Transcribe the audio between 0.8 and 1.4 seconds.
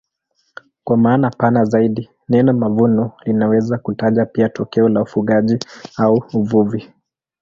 Kwa maana